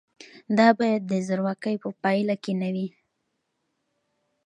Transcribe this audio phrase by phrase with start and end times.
[0.57, 2.87] دا باید د زورواکۍ په پایله کې نه وي.